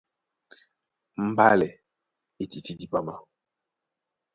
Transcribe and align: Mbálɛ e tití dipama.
Mbálɛ 1.29 1.69
e 2.41 2.43
tití 2.51 2.73
dipama. 2.79 3.15